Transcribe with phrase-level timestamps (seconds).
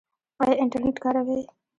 [0.43, 1.41] ایا انټرنیټ کاروئ؟